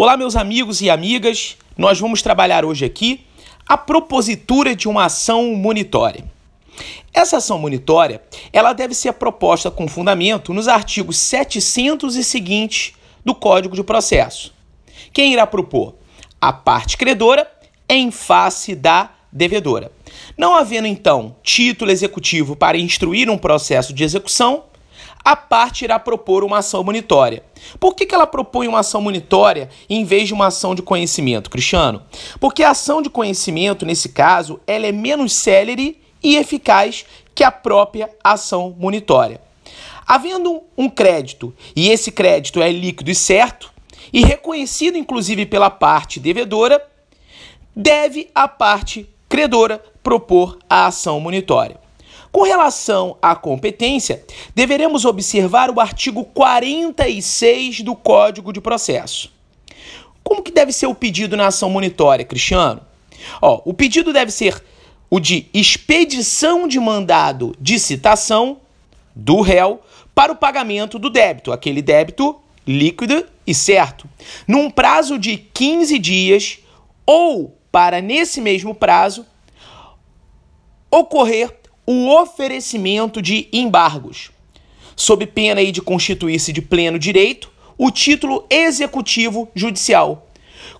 [0.00, 1.56] Olá, meus amigos e amigas.
[1.76, 3.26] Nós vamos trabalhar hoje aqui
[3.68, 6.24] a propositura de uma ação monitória.
[7.12, 8.22] Essa ação monitória,
[8.52, 12.92] ela deve ser proposta com fundamento nos artigos 700 e seguintes
[13.24, 14.54] do Código de Processo.
[15.12, 15.96] Quem irá propor?
[16.40, 17.50] A parte credora
[17.88, 19.90] em face da devedora.
[20.36, 24.62] Não havendo então título executivo para instruir um processo de execução,
[25.24, 27.42] a parte irá propor uma ação monitória.
[27.78, 31.50] Por que, que ela propõe uma ação monitória em vez de uma ação de conhecimento,
[31.50, 32.02] Cristiano?
[32.40, 37.04] Porque a ação de conhecimento, nesse caso, ela é menos célere e eficaz
[37.34, 39.40] que a própria ação monitória.
[40.06, 43.70] Havendo um crédito e esse crédito é líquido e certo,
[44.12, 46.82] e reconhecido inclusive pela parte devedora,
[47.76, 51.78] deve a parte credora propor a ação monitória.
[52.30, 54.24] Com relação à competência,
[54.54, 59.32] deveremos observar o artigo 46 do Código de Processo.
[60.22, 62.82] Como que deve ser o pedido na ação monitória, Cristiano?
[63.40, 64.62] Ó, o pedido deve ser
[65.10, 68.58] o de expedição de mandado de citação
[69.14, 69.80] do réu
[70.14, 74.06] para o pagamento do débito, aquele débito líquido e certo,
[74.46, 76.58] num prazo de 15 dias
[77.06, 79.24] ou para nesse mesmo prazo
[80.90, 81.58] ocorrer
[81.90, 84.30] o oferecimento de embargos,
[84.94, 90.28] sob pena aí de constituir-se de pleno direito o título executivo judicial,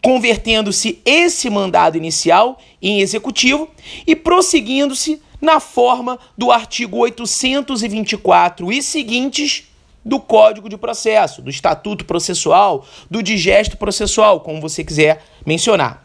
[0.00, 3.68] convertendo-se esse mandado inicial em executivo
[4.06, 9.64] e prosseguindo-se na forma do artigo 824 e seguintes
[10.02, 16.02] do Código de Processo, do Estatuto Processual, do Digesto Processual, como você quiser mencionar.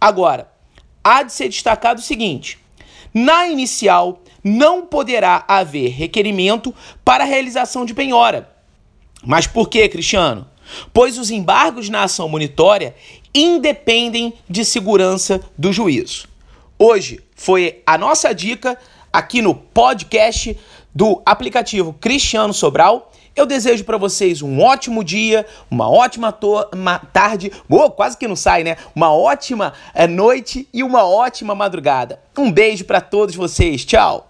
[0.00, 0.50] Agora,
[1.04, 2.58] há de ser destacado o seguinte:
[3.14, 6.74] na inicial, não poderá haver requerimento
[7.04, 8.48] para a realização de penhora.
[9.22, 10.46] Mas por que, Cristiano?
[10.92, 12.94] Pois os embargos na ação monitória
[13.34, 16.28] independem de segurança do juízo.
[16.78, 18.78] Hoje foi a nossa dica
[19.12, 20.56] aqui no podcast
[20.94, 23.12] do aplicativo Cristiano Sobral.
[23.34, 26.36] Eu desejo para vocês um ótimo dia, uma ótima
[26.72, 28.76] uma tarde, oh, quase que não sai, né?
[28.94, 32.20] Uma ótima é, noite e uma ótima madrugada.
[32.36, 33.84] Um beijo para todos vocês.
[33.84, 34.29] Tchau.